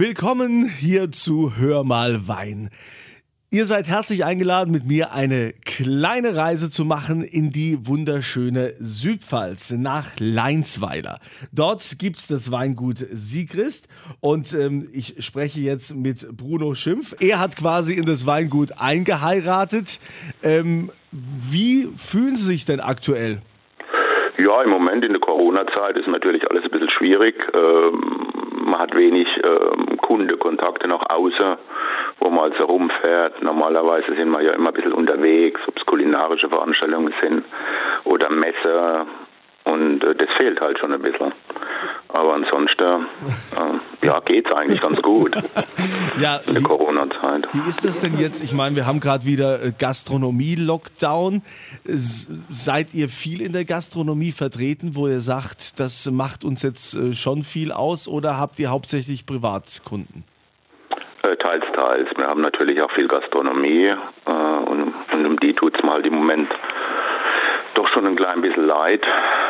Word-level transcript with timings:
Willkommen 0.00 0.68
hier 0.68 1.10
zu 1.10 1.54
Hör 1.56 1.82
mal 1.82 2.28
Wein. 2.28 2.70
Ihr 3.50 3.64
seid 3.64 3.88
herzlich 3.88 4.24
eingeladen, 4.24 4.70
mit 4.70 4.86
mir 4.86 5.12
eine 5.12 5.52
kleine 5.64 6.36
Reise 6.36 6.70
zu 6.70 6.84
machen 6.84 7.22
in 7.24 7.50
die 7.50 7.84
wunderschöne 7.84 8.74
Südpfalz 8.78 9.72
nach 9.72 10.12
Leinsweiler. 10.20 11.18
Dort 11.50 11.98
gibt's 11.98 12.28
das 12.28 12.52
Weingut 12.52 12.98
Siegrist 12.98 13.88
und 14.20 14.54
ähm, 14.54 14.88
ich 14.92 15.16
spreche 15.18 15.62
jetzt 15.62 15.96
mit 15.96 16.28
Bruno 16.30 16.74
Schimpf. 16.74 17.16
Er 17.18 17.40
hat 17.40 17.56
quasi 17.56 17.94
in 17.94 18.04
das 18.04 18.24
Weingut 18.24 18.74
eingeheiratet. 18.78 19.98
Ähm, 20.44 20.92
wie 21.10 21.88
fühlen 21.96 22.36
Sie 22.36 22.44
sich 22.44 22.64
denn 22.64 22.78
aktuell? 22.78 23.42
Ja, 24.38 24.62
im 24.62 24.70
Moment 24.70 25.04
in 25.04 25.12
der 25.12 25.20
Corona-Zeit 25.20 25.98
ist 25.98 26.06
natürlich 26.06 26.48
alles 26.48 26.62
ein 26.62 26.70
bisschen 26.70 26.90
schwierig. 26.90 27.34
Ähm, 27.52 28.17
man 28.68 28.80
hat 28.80 28.96
wenig 28.96 29.26
ähm, 29.44 29.96
Kundekontakte 29.98 30.88
nach 30.88 31.02
außen, 31.10 31.56
wo 32.20 32.30
man 32.30 32.52
also 32.52 32.66
rumfährt. 32.66 33.42
Normalerweise 33.42 34.14
sind 34.16 34.30
wir 34.30 34.42
ja 34.42 34.52
immer 34.52 34.68
ein 34.68 34.74
bisschen 34.74 34.92
unterwegs, 34.92 35.60
ob 35.66 35.76
es 35.76 35.86
kulinarische 35.86 36.48
Veranstaltungen 36.48 37.14
sind 37.22 37.44
oder 38.04 38.30
Messe. 38.30 39.06
Und 39.64 40.04
äh, 40.04 40.14
das 40.14 40.28
fehlt 40.38 40.60
halt 40.60 40.78
schon 40.78 40.92
ein 40.92 41.02
bisschen. 41.02 41.32
Aber 42.08 42.34
ansonsten, 42.34 43.06
äh, 43.54 44.06
ja, 44.06 44.20
geht's 44.20 44.50
eigentlich 44.52 44.80
ganz 44.80 45.02
gut. 45.02 45.36
ja, 46.20 46.36
in 46.46 46.54
der 46.54 46.62
Corona-Zeit. 46.62 47.48
Wie 47.52 47.68
ist 47.68 47.84
das 47.84 48.00
denn 48.00 48.16
jetzt? 48.16 48.42
Ich 48.42 48.54
meine, 48.54 48.76
wir 48.76 48.86
haben 48.86 49.00
gerade 49.00 49.26
wieder 49.26 49.62
äh, 49.62 49.72
Gastronomie-Lockdown. 49.78 51.42
Seid 51.84 52.94
ihr 52.94 53.10
viel 53.10 53.42
in 53.42 53.52
der 53.52 53.66
Gastronomie 53.66 54.32
vertreten, 54.32 54.96
wo 54.96 55.06
ihr 55.06 55.20
sagt, 55.20 55.78
das 55.80 56.10
macht 56.10 56.44
uns 56.44 56.62
jetzt 56.62 56.94
äh, 56.94 57.12
schon 57.12 57.42
viel 57.42 57.72
aus 57.72 58.08
oder 58.08 58.38
habt 58.38 58.58
ihr 58.58 58.70
hauptsächlich 58.70 59.26
Privatkunden? 59.26 60.24
Äh, 61.24 61.36
teils, 61.36 61.64
teils. 61.74 62.08
Wir 62.16 62.26
haben 62.26 62.40
natürlich 62.40 62.80
auch 62.80 62.90
viel 62.92 63.08
Gastronomie 63.08 63.88
äh, 63.88 64.32
und, 64.32 64.94
und 65.12 65.26
um 65.26 65.36
die 65.36 65.52
tut 65.52 65.76
es 65.76 65.82
mal 65.84 66.04
im 66.06 66.14
Moment 66.14 66.48
doch 67.78 67.88
schon 67.92 68.06
ein 68.06 68.16
klein 68.16 68.42
bisschen 68.42 68.66
leid, 68.66 69.06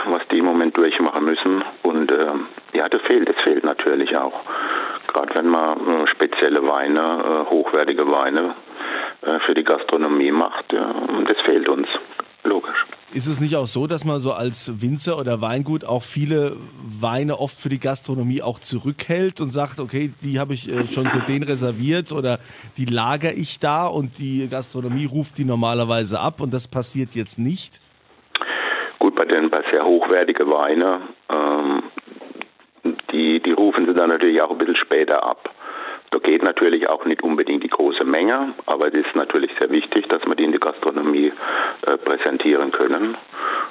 was 0.06 0.20
die 0.30 0.38
im 0.38 0.44
Moment 0.44 0.76
durchmachen 0.76 1.24
müssen. 1.24 1.64
Und 1.82 2.12
äh, 2.12 2.26
ja, 2.74 2.88
das 2.88 3.00
fehlt, 3.02 3.28
das 3.28 3.36
fehlt 3.44 3.64
natürlich 3.64 4.16
auch. 4.16 4.34
Gerade 5.12 5.34
wenn 5.36 5.48
man 5.48 6.02
äh, 6.02 6.06
spezielle 6.08 6.62
Weine, 6.68 7.00
äh, 7.00 7.50
hochwertige 7.50 8.06
Weine 8.10 8.54
äh, 9.22 9.38
für 9.46 9.54
die 9.54 9.64
Gastronomie 9.64 10.30
macht, 10.30 10.72
das 10.72 11.40
fehlt 11.44 11.68
uns. 11.68 11.88
Logisch. 12.44 12.86
Ist 13.12 13.26
es 13.26 13.40
nicht 13.40 13.56
auch 13.56 13.66
so, 13.66 13.86
dass 13.86 14.04
man 14.04 14.20
so 14.20 14.32
als 14.32 14.80
Winzer 14.80 15.18
oder 15.18 15.40
Weingut 15.40 15.84
auch 15.84 16.02
viele 16.02 16.56
Weine 17.00 17.38
oft 17.38 17.58
für 17.58 17.68
die 17.68 17.80
Gastronomie 17.80 18.42
auch 18.42 18.58
zurückhält 18.58 19.40
und 19.40 19.50
sagt, 19.50 19.80
okay, 19.80 20.12
die 20.22 20.38
habe 20.38 20.54
ich 20.54 20.70
äh, 20.70 20.86
schon 20.86 21.10
für 21.10 21.20
den 21.20 21.42
reserviert 21.42 22.12
oder 22.12 22.38
die 22.76 22.84
lagere 22.84 23.32
ich 23.32 23.58
da 23.58 23.86
und 23.86 24.18
die 24.18 24.46
Gastronomie 24.48 25.06
ruft 25.06 25.38
die 25.38 25.44
normalerweise 25.44 26.20
ab 26.20 26.40
und 26.40 26.52
das 26.52 26.68
passiert 26.68 27.14
jetzt 27.14 27.38
nicht? 27.38 27.80
Gut, 29.28 29.50
bei 29.50 29.62
sehr 29.70 29.84
hochwertigen 29.84 30.50
Weinen, 30.50 31.02
ähm, 31.34 31.82
die, 33.12 33.40
die 33.40 33.52
rufen 33.52 33.86
sie 33.86 33.94
dann 33.94 34.08
natürlich 34.08 34.40
auch 34.40 34.50
ein 34.50 34.58
bisschen 34.58 34.76
später 34.76 35.22
ab. 35.22 35.50
Da 36.10 36.18
geht 36.18 36.42
natürlich 36.42 36.88
auch 36.88 37.04
nicht 37.04 37.22
unbedingt 37.22 37.62
die 37.62 37.68
große 37.68 38.04
Menge, 38.04 38.54
aber 38.64 38.88
es 38.88 38.94
ist 38.94 39.14
natürlich 39.14 39.50
sehr 39.60 39.70
wichtig, 39.70 40.08
dass 40.08 40.22
wir 40.26 40.34
die 40.34 40.44
in 40.44 40.52
der 40.52 40.60
Gastronomie 40.60 41.32
äh, 41.86 41.96
präsentieren 41.98 42.72
können. 42.72 43.16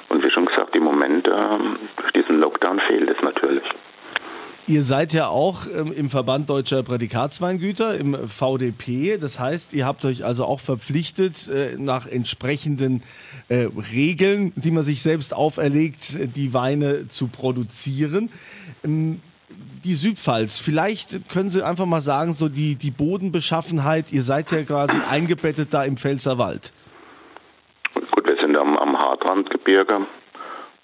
Und 0.08 0.24
wie 0.24 0.30
schon 0.30 0.46
gesagt, 0.46 0.76
im 0.76 0.84
Moment 0.84 1.26
äh, 1.26 1.32
durch 1.96 2.12
diesen 2.12 2.40
Lockdown 2.40 2.78
fehlt 2.80 3.10
es 3.10 3.20
natürlich. 3.22 3.64
Ihr 4.68 4.82
seid 4.82 5.14
ja 5.14 5.28
auch 5.28 5.62
ähm, 5.74 5.94
im 5.96 6.10
Verband 6.10 6.50
Deutscher 6.50 6.82
Prädikatsweingüter, 6.82 7.96
im 7.96 8.28
VDP. 8.28 9.16
Das 9.16 9.38
heißt, 9.38 9.72
ihr 9.72 9.86
habt 9.86 10.04
euch 10.04 10.26
also 10.26 10.44
auch 10.44 10.60
verpflichtet, 10.60 11.48
äh, 11.48 11.76
nach 11.78 12.06
entsprechenden 12.06 13.02
äh, 13.48 13.68
Regeln, 13.94 14.52
die 14.56 14.70
man 14.70 14.82
sich 14.82 15.00
selbst 15.00 15.32
auferlegt, 15.32 16.36
die 16.36 16.52
Weine 16.52 17.08
zu 17.08 17.28
produzieren. 17.28 18.28
Ähm, 18.84 19.22
die 19.84 19.94
Südpfalz, 19.94 20.58
vielleicht 20.58 21.30
können 21.30 21.48
Sie 21.48 21.62
einfach 21.62 21.86
mal 21.86 22.02
sagen, 22.02 22.34
so 22.34 22.50
die, 22.50 22.76
die 22.76 22.90
Bodenbeschaffenheit, 22.90 24.12
ihr 24.12 24.22
seid 24.22 24.52
ja 24.52 24.64
quasi 24.64 24.98
eingebettet 24.98 25.72
da 25.72 25.82
im 25.84 25.96
Pfälzerwald. 25.96 26.74
Gut, 27.94 28.28
wir 28.28 28.36
sind 28.42 28.54
am, 28.58 28.76
am 28.76 28.98
Hartrandgebirge 28.98 30.06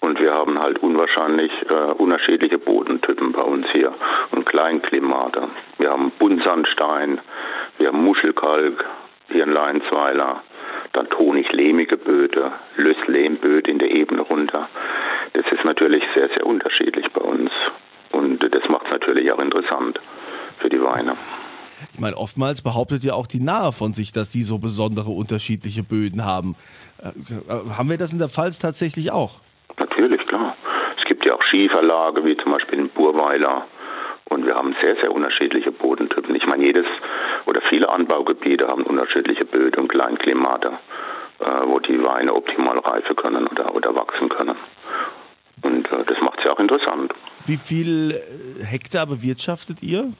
und 0.04 0.20
wir 0.20 0.34
haben 0.34 0.59
halt 0.60 0.78
unwahrscheinlich 0.81 1.50
äh, 1.70 1.92
unterschiedliche 1.92 2.59
Bodentypen 2.59 3.32
bei 3.32 3.42
uns 3.42 3.66
hier 3.72 3.92
und 4.32 4.44
Kleinklimate. 4.44 5.48
Wir 5.78 5.91
haben 5.91 6.12
Buntsandstein, 6.19 7.20
wir 7.78 7.88
haben 7.88 8.04
Muschelkalk 8.04 8.84
hier 9.28 9.44
in 9.44 9.53
Leinsweiler, 9.53 10.42
dann 10.92 11.09
tonig-lehmige 11.09 11.97
Böden, 11.97 12.53
Lösslehmböden 12.76 13.72
in 13.72 13.78
der 13.78 13.91
Ebene 13.91 14.20
runter. 14.20 14.69
Das 15.32 15.47
ist 15.50 15.65
natürlich 15.65 16.04
sehr, 16.15 16.28
sehr 16.28 16.47
unterschiedlich 16.47 17.10
bei 17.12 17.22
uns. 17.22 17.50
Und 18.12 18.38
das 18.54 18.69
macht 18.69 18.86
es 18.86 18.92
natürlich 18.92 19.32
auch 19.32 19.41
interessant 19.41 20.00
für 20.59 20.69
die 20.69 20.82
Weine. 20.82 21.15
Ich 21.92 22.00
meine, 22.00 22.16
oftmals 22.16 22.62
behauptet 22.62 23.04
ja 23.04 23.15
auch 23.15 23.26
die 23.26 23.41
Nahe 23.41 23.72
von 23.72 23.92
sich, 23.92 24.12
dass 24.12 24.28
die 24.28 24.42
so 24.42 24.59
besondere 24.59 25.10
unterschiedliche 25.10 25.82
Böden 25.82 26.25
haben. 26.25 26.56
Äh, 27.03 27.09
äh, 27.09 27.71
haben 27.71 27.88
wir 27.88 27.98
das 27.98 28.12
in 28.12 28.19
der 28.19 28.28
Pfalz 28.28 28.59
tatsächlich 28.59 29.10
auch? 29.10 29.41
Natürlich, 29.78 30.26
klar. 30.26 30.56
Es 30.98 31.04
gibt 31.04 31.24
ja 31.24 31.24
auch 31.34 31.43
Schieferlage, 31.50 32.25
wie 32.25 32.37
zum 32.37 32.53
Beispiel 32.53 32.78
in 32.78 32.89
Burweiler. 32.91 33.67
Und 34.27 34.47
wir 34.47 34.55
haben 34.55 34.75
sehr, 34.83 34.97
sehr 34.97 35.12
unterschiedliche 35.12 35.71
Bodentypen. 35.71 36.34
Ich 36.34 36.47
meine, 36.47 36.65
jedes 36.65 36.87
oder 37.47 37.61
viele 37.69 37.89
Anbaugebiete 37.89 38.67
haben 38.67 38.84
unterschiedliche 38.84 39.45
Böden 39.45 39.83
und 39.83 39.89
Kleinklimate, 39.89 40.72
äh, 41.41 41.45
wo 41.67 41.78
die 41.78 42.03
Weine 42.03 42.33
optimal 42.33 42.78
reifen 42.78 43.17
können 43.17 43.47
oder, 43.47 43.75
oder 43.75 43.95
wachsen 43.95 44.28
können. 44.28 44.56
Und 45.62 45.91
äh, 45.93 46.05
das 46.06 46.21
macht 46.21 46.39
es 46.39 46.45
ja 46.45 46.53
auch 46.53 46.59
interessant. 46.59 47.15
Wie 47.47 47.59
viel 47.59 48.12
äh, 48.12 48.65
Hektar 48.65 49.06
bewirtschaftet 49.06 49.83
ihr? 49.83 50.12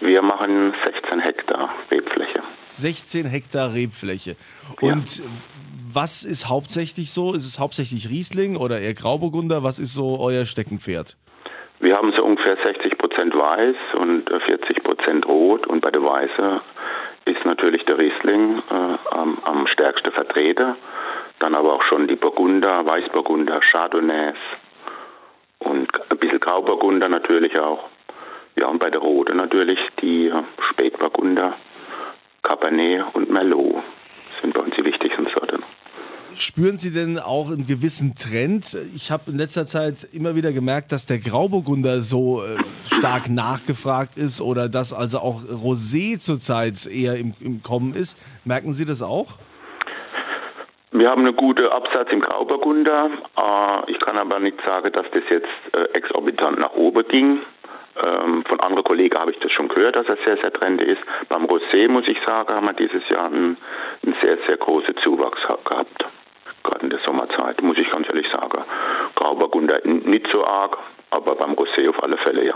Wir 0.00 0.22
machen 0.22 0.74
16 0.84 1.20
Hektar 1.20 1.74
Rebfläche. 1.90 2.42
16 2.64 3.26
Hektar 3.26 3.72
Rebfläche. 3.72 4.36
Und 4.80 5.18
ja 5.18 5.24
was 5.94 6.24
ist 6.24 6.48
hauptsächlich 6.48 7.12
so? 7.12 7.34
Ist 7.34 7.46
es 7.46 7.58
hauptsächlich 7.58 8.08
Riesling 8.08 8.56
oder 8.56 8.80
eher 8.80 8.94
Grauburgunder? 8.94 9.62
Was 9.62 9.78
ist 9.78 9.94
so 9.94 10.18
euer 10.20 10.44
Steckenpferd? 10.44 11.16
Wir 11.80 11.96
haben 11.96 12.12
so 12.14 12.24
ungefähr 12.24 12.56
60 12.64 12.96
Prozent 12.98 13.34
Weiß 13.34 13.76
und 13.98 14.28
40 14.28 14.50
äh, 14.50 14.80
Prozent 14.80 15.26
Rot. 15.26 15.66
Und 15.66 15.80
bei 15.80 15.90
der 15.90 16.02
Weiße 16.02 16.60
ist 17.24 17.44
natürlich 17.44 17.84
der 17.84 17.98
Riesling 17.98 18.62
äh, 18.70 19.16
am, 19.16 19.38
am 19.44 19.66
stärksten 19.66 20.12
Vertreter. 20.12 20.76
Dann 21.40 21.54
aber 21.54 21.74
auch 21.74 21.82
schon 21.88 22.06
die 22.06 22.16
Burgunder, 22.16 22.86
Weißburgunder, 22.86 23.60
Chardonnays 23.60 24.38
und 25.58 25.88
ein 26.10 26.18
bisschen 26.18 26.40
Grauburgunder 26.40 27.08
natürlich 27.08 27.58
auch. 27.58 27.88
Ja, 28.56 28.68
und 28.68 28.78
bei 28.78 28.90
der 28.90 29.00
Rote 29.00 29.34
natürlich 29.34 29.80
die 30.00 30.28
äh, 30.28 30.42
Spätburgunder, 30.70 31.56
Cabernet 32.42 33.06
und 33.14 33.30
Merlot 33.30 33.82
sind 34.42 34.54
bei 34.54 34.60
uns 34.60 34.74
die 34.76 34.84
wichtigsten. 34.84 35.26
Spüren 36.36 36.78
Sie 36.78 36.92
denn 36.92 37.18
auch 37.18 37.48
einen 37.48 37.66
gewissen 37.66 38.14
Trend? 38.14 38.76
Ich 38.96 39.10
habe 39.10 39.30
in 39.30 39.38
letzter 39.38 39.66
Zeit 39.66 40.06
immer 40.12 40.34
wieder 40.34 40.52
gemerkt, 40.52 40.90
dass 40.90 41.06
der 41.06 41.18
Grauburgunder 41.18 42.00
so 42.00 42.42
äh, 42.42 42.56
stark 42.84 43.28
nachgefragt 43.28 44.16
ist 44.16 44.40
oder 44.40 44.68
dass 44.68 44.94
also 44.94 45.18
auch 45.18 45.42
Rosé 45.42 46.18
zurzeit 46.18 46.86
eher 46.86 47.16
im, 47.16 47.34
im 47.40 47.62
Kommen 47.62 47.94
ist. 47.94 48.16
Merken 48.44 48.72
Sie 48.72 48.86
das 48.86 49.02
auch? 49.02 49.38
Wir 50.92 51.10
haben 51.10 51.22
eine 51.22 51.34
gute 51.34 51.70
Absatz 51.70 52.10
im 52.12 52.20
Grauburgunder. 52.20 53.10
Äh, 53.36 53.90
ich 53.90 54.00
kann 54.00 54.18
aber 54.18 54.38
nicht 54.38 54.58
sagen, 54.66 54.90
dass 54.92 55.06
das 55.12 55.22
jetzt 55.30 55.48
äh, 55.76 55.98
exorbitant 55.98 56.58
nach 56.58 56.72
oben 56.72 57.06
ging. 57.08 57.40
Ähm, 58.06 58.42
von 58.48 58.58
anderen 58.60 58.84
Kollegen 58.84 59.18
habe 59.18 59.32
ich 59.32 59.38
das 59.40 59.52
schon 59.52 59.68
gehört, 59.68 59.96
dass 59.96 60.06
er 60.06 60.16
sehr, 60.24 60.38
sehr 60.42 60.52
trendy 60.52 60.86
ist. 60.86 61.02
Beim 61.28 61.44
Rosé, 61.44 61.90
muss 61.90 62.08
ich 62.08 62.16
sagen, 62.26 62.54
haben 62.54 62.66
wir 62.66 62.72
dieses 62.72 63.06
Jahr 63.10 63.26
einen, 63.26 63.58
einen 64.02 64.16
sehr, 64.22 64.38
sehr 64.48 64.56
großen 64.56 64.96
Zuwachs 65.04 65.40
gehabt 65.46 66.06
gerade 66.62 66.84
in 66.84 66.90
der 66.90 67.00
Sommerzeit, 67.06 67.62
muss 67.62 67.78
ich 67.78 67.90
ganz 67.90 68.06
ehrlich 68.08 68.26
sagen. 68.32 68.64
Grauburgunder 69.14 69.80
nicht 69.84 70.26
so 70.32 70.44
arg, 70.44 70.76
aber 71.10 71.34
beim 71.36 71.52
Rosé 71.52 71.88
auf 71.88 72.02
alle 72.02 72.18
Fälle 72.18 72.46
ja. 72.46 72.54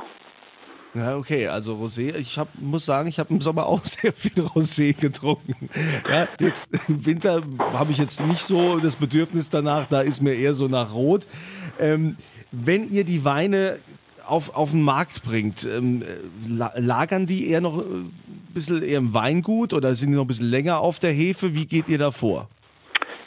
Ja, 0.94 1.14
okay, 1.17 1.47
also 1.47 1.75
Rosé, 1.75 2.17
ich 2.17 2.38
hab, 2.38 2.49
muss 2.58 2.87
sagen, 2.87 3.08
ich 3.08 3.19
habe 3.19 3.32
im 3.35 3.43
Sommer 3.43 3.67
auch 3.67 3.85
sehr 3.85 4.12
viel 4.12 4.43
Rosé 4.43 4.99
getrunken. 4.99 5.69
Ja, 6.08 6.26
jetzt 6.41 6.70
im 6.88 7.05
Winter 7.05 7.43
habe 7.75 7.93
ich 7.93 7.99
jetzt 7.99 8.20
nicht 8.26 8.41
so 8.41 8.79
das 8.79 8.97
Bedürfnis 8.97 9.50
danach, 9.50 9.85
da 9.85 10.00
ist 10.00 10.23
mir 10.23 10.35
eher 10.35 10.55
so 10.55 10.69
nach 10.69 10.94
Rot. 10.94 11.26
Ähm, 11.79 12.17
wenn 12.50 12.82
ihr 12.82 13.05
die 13.05 13.25
Weine 13.25 13.79
auf, 14.26 14.55
auf 14.56 14.70
den 14.70 14.82
Markt 14.82 15.23
bringt, 15.23 15.64
ähm, 15.64 16.02
lagern 16.47 17.26
die 17.26 17.50
eher 17.50 17.61
noch 17.61 17.79
ein 17.79 18.12
bisschen 18.55 18.82
eher 18.82 18.99
im 18.99 19.12
Weingut 19.12 19.75
oder 19.75 19.94
sind 19.94 20.11
die 20.11 20.17
noch 20.17 20.25
ein 20.25 20.29
bisschen 20.29 20.50
länger 20.50 20.81
auf 20.81 20.99
der 20.99 21.12
Hefe? 21.12 21.55
Wie 21.55 21.67
geht 21.67 21.88
ihr 21.88 21.99
da 21.99 22.11
vor? 22.11 22.49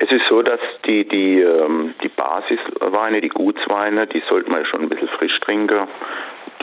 Es 0.01 0.09
ist 0.11 0.25
so, 0.29 0.41
dass 0.41 0.59
die, 0.87 1.07
die, 1.07 1.41
ähm, 1.41 1.93
die 2.01 2.07
Basisweine, 2.07 3.19
die 3.19 3.29
Gutsweine, 3.29 4.07
die 4.07 4.23
sollte 4.29 4.49
man 4.49 4.65
schon 4.65 4.83
ein 4.83 4.89
bisschen 4.89 5.09
frisch 5.09 5.37
trinken. 5.41 5.87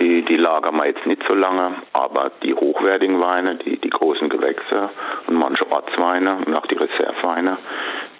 Die, 0.01 0.23
die 0.23 0.37
lagern 0.37 0.77
wir 0.77 0.87
jetzt 0.87 1.07
nicht 1.07 1.23
so 1.29 1.35
lange, 1.35 1.77
aber 1.93 2.33
die 2.43 2.55
hochwertigen 2.55 3.23
Weine, 3.23 3.57
die, 3.57 3.79
die 3.79 3.91
großen 3.91 4.29
Gewächse 4.29 4.91
und 5.27 5.37
manche 5.37 5.71
Ortsweine 5.71 6.39
und 6.47 6.55
auch 6.55 6.67
die 6.67 6.77
Reserveweine, 6.77 7.59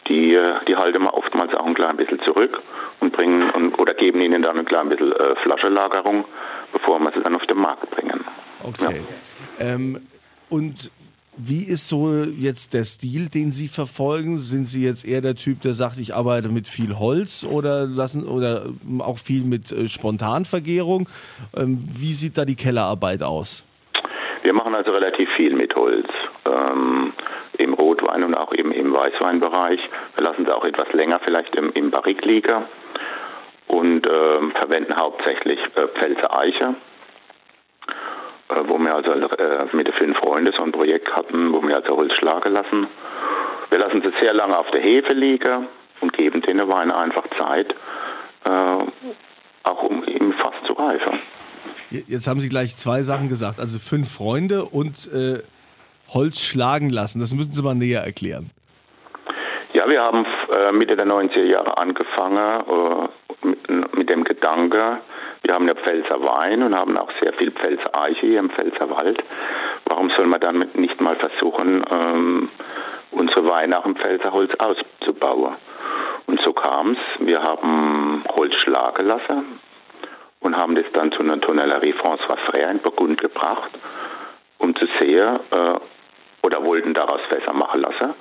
die, 0.09 0.35
äh, 0.35 0.55
die 0.69 0.77
halten 0.77 1.03
wir 1.03 1.15
oftmals 1.15 1.55
auch 1.55 1.67
ein 1.67 1.75
klein 1.75 1.97
bisschen 1.97 2.21
zurück 2.21 2.63
und 3.01 3.13
bringen 3.13 3.51
und, 3.51 3.79
oder 3.79 3.95
geben 3.95 4.21
ihnen 4.21 4.43
dann 4.43 4.59
ein 4.59 4.65
klein 4.65 4.89
bisschen 4.89 5.13
äh, 5.13 5.35
Flaschenlagerung, 5.43 6.25
bevor 6.73 6.99
wir 7.01 7.13
sie 7.13 7.23
dann 7.23 7.37
auf 7.37 7.47
den 7.47 7.59
Markt 7.59 7.91
bringen. 7.91 8.25
Okay. 8.63 9.03
Ja. 9.59 9.67
Ähm, 9.67 10.07
und 10.49 10.91
wie 11.37 11.71
ist 11.71 11.89
so 11.89 12.25
jetzt 12.39 12.73
der 12.73 12.85
Stil, 12.85 13.29
den 13.29 13.53
Sie 13.53 13.69
verfolgen? 13.69 14.39
Sind 14.39 14.65
Sie 14.65 14.85
jetzt 14.85 15.07
eher 15.07 15.21
der 15.21 15.35
Typ, 15.35 15.61
der 15.61 15.75
sagt, 15.75 15.99
ich 15.99 16.15
arbeite 16.15 16.49
mit 16.49 16.67
viel 16.67 16.99
Holz 16.99 17.45
oder 17.45 17.87
lassen 17.87 18.27
oder 18.27 18.67
auch 19.01 19.19
viel 19.19 19.45
mit 19.45 19.71
äh, 19.71 19.89
Spontanvergärung? 19.89 21.09
Ähm, 21.57 21.79
wie 21.79 22.15
sieht 22.15 22.39
da 22.39 22.45
die 22.45 22.57
Kellerarbeit 22.57 23.23
aus? 23.23 23.65
Wir 24.43 24.55
machen 24.55 24.75
also 24.75 24.93
relativ 24.93 25.29
viel 25.37 25.55
mit 25.55 25.75
Holz. 25.75 26.09
Ähm, 26.47 27.13
Im 27.59 27.75
Rotwein 27.75 28.25
und 28.25 28.35
auch 28.35 28.53
im, 28.53 28.73
im 28.73 28.93
Weißweinbereich. 28.93 29.81
Wir 30.17 30.27
lassen 30.27 30.47
sie 30.47 30.55
auch 30.55 30.65
etwas 30.65 30.93
länger 30.93 31.21
vielleicht 31.25 31.55
im, 31.57 31.71
im 31.73 31.91
Barrik 31.91 32.25
liegen 32.25 32.65
und 33.67 34.07
ähm, 34.09 34.53
verwenden 34.59 34.95
hauptsächlich 34.97 35.59
äh, 35.75 35.89
Pfälzer 35.99 36.39
Eiche 36.39 36.69
äh, 36.69 36.96
wo 38.49 38.79
wir 38.79 38.95
also 38.95 39.13
äh, 39.13 39.67
mit 39.73 39.87
den 39.87 39.95
fünf 39.95 40.19
Freunden 40.19 40.53
so 40.57 40.63
ein 40.63 40.73
Projekt 40.73 41.15
hatten, 41.15 41.53
wo 41.53 41.63
wir 41.67 41.77
also 41.77 41.97
Holz 41.97 42.15
schlagen 42.15 42.53
lassen. 42.53 42.87
Wir 43.71 43.79
lassen 43.79 44.03
sie 44.03 44.13
sehr 44.21 44.35
lange 44.35 44.57
auf 44.57 44.71
der 44.71 44.81
Hefe 44.81 45.13
liegen 45.15 45.69
und 46.01 46.13
geben 46.13 46.43
den 46.43 46.59
Wein 46.69 46.93
einfach 46.93 47.25
Zeit, 47.39 47.75
äh, 48.45 48.85
auch 49.65 49.83
um 49.83 50.05
im 50.05 50.33
Fass 50.35 50.55
zu 50.67 50.75
reifen. 50.75 51.21
Jetzt 51.91 52.27
haben 52.27 52.41
Sie 52.41 52.49
gleich 52.49 52.77
zwei 52.77 53.03
Sachen 53.03 53.29
gesagt, 53.29 53.61
also 53.61 53.79
fünf 53.79 54.13
Freunde 54.13 54.65
und 54.65 55.09
äh, 55.13 55.39
Holz 56.13 56.45
schlagen 56.45 56.91
lassen. 56.91 57.21
Das 57.21 57.35
müssen 57.35 57.53
Sie 57.53 57.63
mal 57.63 57.75
näher 57.75 58.03
erklären. 58.03 58.51
Ja, 59.73 59.89
wir 59.89 60.01
haben 60.03 60.25
äh, 60.53 60.73
Mitte 60.73 60.97
der 60.97 61.07
90er 61.07 61.45
Jahre 61.45 61.77
angefangen 61.79 62.39
äh, 62.39 63.47
mit, 63.47 63.95
mit, 63.97 64.11
dem 64.11 64.25
Gedanke, 64.25 64.99
wir 65.47 65.55
haben 65.55 65.69
ja 65.69 65.75
Pfälzer 65.75 66.21
Wein 66.23 66.63
und 66.65 66.77
haben 66.77 66.99
auch 66.99 67.11
sehr 67.23 67.33
viel 67.35 67.53
Pfälzer 67.53 67.95
Eiche 67.95 68.27
hier 68.27 68.41
im 68.41 68.51
Pfälzer 68.51 68.91
Wald. 68.91 69.23
Warum 69.85 70.11
soll 70.17 70.27
man 70.27 70.41
dann 70.41 70.65
nicht 70.75 71.01
mal 71.01 71.17
versuchen, 71.17 71.85
ähm, 71.93 72.49
unsere 73.13 73.49
Weine 73.49 73.79
auch 73.79 73.87
im 73.87 73.95
Pfälzer 73.95 74.33
Holz 74.33 74.53
auszubauen? 74.59 75.55
Und 76.27 76.43
so 76.43 76.53
kam 76.53 76.93
es. 76.93 77.27
Wir 77.27 77.43
haben 77.43 78.25
Holz 78.37 78.57
schlagen 78.57 79.07
lassen 79.07 79.61
und 80.41 80.57
haben 80.57 80.75
das 80.75 80.87
dann 80.93 81.13
zu 81.13 81.21
einer 81.21 81.41
Tonnellerie 81.41 81.95
François 81.95 82.39
Frère 82.49 82.73
in 82.73 82.81
Burgund 82.81 83.21
gebracht, 83.21 83.71
um 84.59 84.75
zu 84.75 84.89
sehen, 85.01 85.39
äh, 85.53 85.75
oder 86.43 86.65
wollten 86.65 86.93
daraus 86.93 87.21
Fässer 87.29 87.53
machen 87.53 87.83
lassen, 87.83 88.15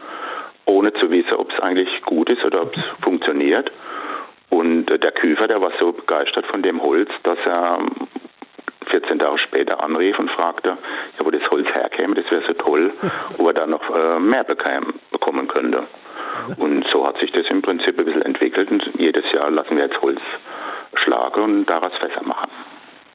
ohne 0.65 0.93
zu 0.93 1.09
wissen, 1.09 1.33
ob 1.37 1.51
es 1.51 1.59
eigentlich 1.59 1.89
gut 2.03 2.31
ist 2.31 2.45
oder 2.45 2.63
ob 2.63 2.75
es 2.75 2.83
funktioniert. 3.03 3.71
Und 4.55 4.89
äh, 4.89 4.97
der 4.97 5.11
Küfer, 5.11 5.47
der 5.47 5.61
war 5.61 5.71
so 5.81 5.91
begeistert 5.91 6.45
von 6.47 6.61
dem 6.61 6.81
Holz, 6.81 7.09
dass 7.23 7.37
er 7.45 7.77
14 8.89 9.11
ähm, 9.11 9.19
Tage 9.19 9.37
später 9.39 9.83
anrief 9.83 10.17
und 10.17 10.31
fragte, 10.31 10.69
ja, 10.69 11.25
wo 11.25 11.29
das 11.29 11.43
Holz 11.51 11.67
herkäme, 11.73 12.15
das 12.15 12.31
wäre 12.31 12.43
so 12.47 12.53
toll, 12.53 12.93
ob 13.37 13.47
er 13.47 13.53
da 13.53 13.67
noch 13.67 13.83
äh, 13.93 14.17
mehr 14.17 14.45
bekommen 14.45 15.47
könnte. 15.49 15.83
Und 16.57 16.85
so 16.89 17.05
hat 17.05 17.19
sich 17.19 17.31
das 17.33 17.45
im 17.49 17.61
Prinzip 17.61 17.99
ein 17.99 18.05
bisschen 18.05 18.21
entwickelt 18.21 18.71
und 18.71 18.89
jedes 18.97 19.25
Jahr 19.33 19.51
lassen 19.51 19.75
wir 19.75 19.87
jetzt 19.87 20.01
Holz 20.01 20.21
schlagen 21.03 21.41
und 21.41 21.65
daraus 21.65 21.91
Fässer 21.99 22.23
machen. 22.23 22.49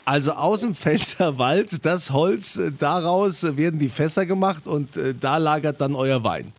Also 0.04 0.32
aus 0.32 0.60
dem 0.60 0.74
Pfälzer 0.74 1.38
Wald, 1.38 1.86
das 1.86 2.10
Holz, 2.12 2.58
äh, 2.58 2.70
daraus 2.78 3.56
werden 3.56 3.78
die 3.80 3.88
Fässer 3.88 4.26
gemacht 4.26 4.66
und 4.66 4.90
da 5.22 5.38
lagert 5.38 5.80
dann 5.80 5.94
euer 5.94 6.22
Wein 6.22 6.52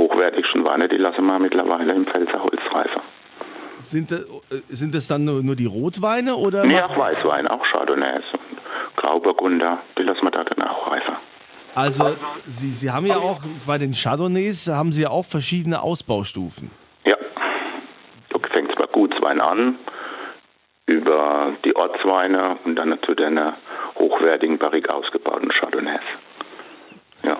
hochwertigsten 0.00 0.66
Weine, 0.66 0.88
die 0.88 0.96
lassen 0.96 1.26
wir 1.26 1.38
mittlerweile 1.38 1.92
im 1.92 2.06
Pfälzer 2.06 2.42
Reifen. 2.74 3.02
Sind 3.78 4.10
das, 4.10 4.26
sind 4.68 4.94
das 4.94 5.08
dann 5.08 5.24
nur, 5.24 5.42
nur 5.42 5.56
die 5.56 5.66
Rotweine 5.66 6.36
oder? 6.36 6.64
Nee, 6.64 6.80
auch 6.80 6.96
Weißweine, 6.96 7.50
auch 7.50 7.62
Chardonnays 7.72 8.24
und 8.32 8.58
Grauburgunder, 8.96 9.78
die 9.98 10.02
lassen 10.02 10.22
wir 10.22 10.30
da 10.30 10.44
dann 10.44 10.68
auch 10.68 10.90
reifen. 10.90 11.16
Also 11.74 12.16
Sie, 12.46 12.72
Sie 12.72 12.90
haben 12.90 13.06
ja 13.06 13.16
auch 13.16 13.42
bei 13.66 13.78
den 13.78 13.92
Chardonnays 13.92 14.68
haben 14.68 14.92
Sie 14.92 15.02
ja 15.02 15.10
auch 15.10 15.24
verschiedene 15.24 15.82
Ausbaustufen. 15.82 16.70
Ja, 17.06 17.16
du 18.28 18.40
fängst 18.52 18.76
bei 18.76 18.86
Gutswein 18.86 19.40
an, 19.40 19.78
über 20.86 21.54
die 21.64 21.74
Ortsweine 21.76 22.58
und 22.64 22.76
dann 22.76 22.98
zu 23.06 23.14
den 23.14 23.40
hochwertigen, 23.98 24.58
barrik 24.58 24.92
ausgebauten 24.92 25.48
Chardonnays. 25.50 26.00
Ja. 27.22 27.36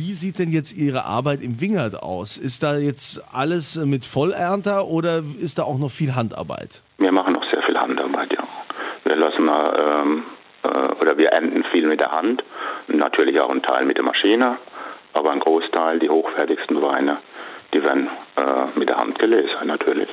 Wie 0.00 0.14
sieht 0.14 0.38
denn 0.38 0.48
jetzt 0.48 0.72
Ihre 0.78 1.04
Arbeit 1.04 1.44
im 1.44 1.60
Wingert 1.60 2.02
aus? 2.02 2.38
Ist 2.38 2.62
da 2.62 2.78
jetzt 2.78 3.22
alles 3.34 3.76
mit 3.84 4.06
Vollernter 4.06 4.86
oder 4.86 5.18
ist 5.18 5.58
da 5.58 5.64
auch 5.64 5.78
noch 5.78 5.90
viel 5.90 6.14
Handarbeit? 6.14 6.82
Wir 6.96 7.12
machen 7.12 7.34
noch 7.34 7.44
sehr 7.52 7.62
viel 7.64 7.76
Handarbeit, 7.76 8.34
ja. 8.34 8.48
Wir 9.04 9.16
lassen 9.16 9.46
ähm, 9.46 10.22
äh, 10.62 10.68
oder 11.02 11.18
wir 11.18 11.28
ernten 11.28 11.64
viel 11.70 11.86
mit 11.86 12.00
der 12.00 12.12
Hand, 12.12 12.42
natürlich 12.88 13.38
auch 13.42 13.50
ein 13.50 13.60
Teil 13.60 13.84
mit 13.84 13.98
der 13.98 14.04
Maschine, 14.04 14.56
aber 15.12 15.32
ein 15.32 15.40
Großteil, 15.40 15.98
die 15.98 16.08
hochwertigsten 16.08 16.80
Weine, 16.80 17.18
die 17.74 17.82
werden 17.82 18.08
äh, 18.36 18.78
mit 18.78 18.88
der 18.88 18.96
Hand 18.96 19.18
gelesen, 19.18 19.66
natürlich 19.66 20.08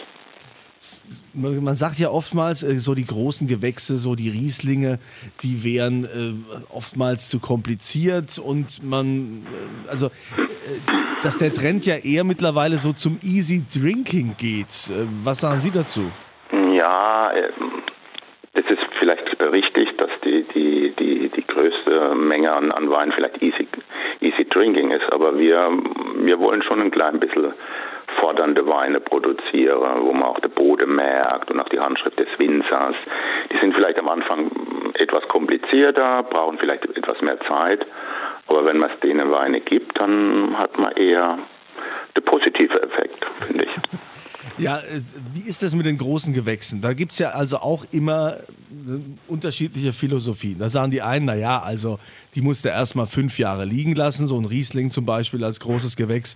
man 1.34 1.76
sagt 1.76 2.00
ja 2.00 2.10
oftmals, 2.10 2.64
äh, 2.64 2.78
so 2.80 2.96
die 2.96 3.06
großen 3.06 3.48
Gewächse, 3.48 3.98
so 3.98 4.16
die 4.16 4.30
Rieslinge, 4.30 5.00
die 5.44 5.64
wären 5.64 6.06
äh, 6.06 6.74
oftmals 6.74 7.30
zu 7.30 7.40
kompliziert 7.40 8.40
und 8.40 8.84
man, 8.84 9.46
äh, 9.86 9.90
also, 9.90 10.10
dass 11.22 11.38
der 11.38 11.52
Trend 11.52 11.86
ja 11.86 11.96
eher 11.96 12.24
mittlerweile 12.24 12.78
so 12.78 12.94
zum 12.94 13.20
Easy 13.24 13.64
Drinking 13.74 14.36
geht. 14.38 14.92
was 15.24 15.42
sagen 15.42 15.60
Sie 15.60 15.72
dazu? 15.72 16.12
Ja, 16.74 17.32
es 18.54 18.66
ist 18.72 18.88
vielleicht 19.00 19.24
richtig, 19.52 19.98
dass 19.98 20.10
die, 20.24 20.46
die, 20.56 20.94
die, 21.00 21.30
die 21.30 21.48
größte 21.48 22.16
Menge 22.16 22.56
an, 22.56 22.72
an 22.72 22.90
Wein 22.90 23.12
vielleicht 23.16 23.42
easy, 23.42 23.68
easy 24.22 24.46
Drinking 24.48 24.92
ist, 24.92 25.12
aber 25.12 25.38
wir, 25.38 25.70
wir 26.22 26.40
wollen 26.40 26.64
schon 26.64 26.82
ein 26.82 26.92
klein 26.92 27.20
bisschen 27.20 27.54
fordernde 28.20 28.66
Weine 28.68 29.00
produziere, 29.00 29.98
wo 30.00 30.14
man 30.14 30.24
auch 30.24 30.40
den 30.40 30.52
Boden 30.52 30.96
merkt 30.96 31.52
und 31.52 31.62
auch 31.62 31.70
die 31.70 31.80
Handschrift 31.80 32.20
des 32.20 32.28
Winzers. 32.40 32.96
Die 33.52 33.58
sind 33.62 33.76
vielleicht 33.76 34.00
am 34.00 34.10
Anfang 34.10 34.52
etwas 34.96 35.28
komplizierter, 35.28 36.24
brauchen 36.24 36.58
vielleicht 36.60 36.86
etwas 36.86 37.22
mehr 37.22 37.40
Zeit, 37.48 37.86
aber 38.48 38.68
wenn 38.68 38.78
man 38.78 38.92
es 38.92 39.00
denen 39.02 39.32
Weine 39.32 39.62
gibt, 39.62 40.00
dann 40.00 40.58
hat 40.58 40.78
man 40.78 40.92
eher 40.94 41.38
den 42.16 42.24
positiven 42.24 42.78
Effekt, 42.78 43.26
finde 43.46 43.66
ich. 43.66 43.72
Ja, 44.58 44.80
äh, 44.80 45.02
wie 45.34 45.48
ist 45.48 45.62
das 45.62 45.76
mit 45.76 45.86
den 45.86 45.98
großen 45.98 46.34
Gewächsen? 46.34 46.82
Da 46.82 46.94
gibt 46.94 47.12
es 47.12 47.20
ja 47.20 47.30
also 47.30 47.58
auch 47.58 47.86
immer 47.92 48.38
äh, 48.38 49.00
unterschiedliche 49.28 49.94
Philosophien. 49.94 50.58
Da 50.58 50.70
sagen 50.70 50.90
die 50.90 51.02
einen, 51.02 51.26
naja, 51.26 51.62
also 51.62 52.00
die 52.34 52.42
musste 52.42 52.70
erstmal 52.70 53.06
fünf 53.06 53.38
Jahre 53.38 53.66
liegen 53.66 53.94
lassen, 53.94 54.28
so 54.28 54.38
ein 54.38 54.46
Riesling 54.46 54.90
zum 54.90 55.06
Beispiel 55.06 55.44
als 55.44 55.60
großes 55.60 55.96
Gewächs. 55.96 56.36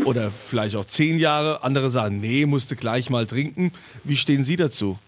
Mhm. 0.00 0.06
Oder 0.06 0.30
vielleicht 0.30 0.76
auch 0.76 0.84
zehn 0.84 1.18
Jahre. 1.18 1.62
Andere 1.62 1.90
sagen, 1.90 2.20
nee, 2.20 2.46
musste 2.46 2.76
gleich 2.76 3.10
mal 3.10 3.26
trinken. 3.26 3.72
Wie 4.04 4.16
stehen 4.16 4.42
Sie 4.42 4.56
dazu? 4.56 4.98